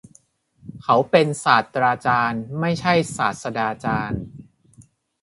[0.83, 4.23] เขาเป็นศาสตราจารย์ ไม่ใช่ศาสดาจารย์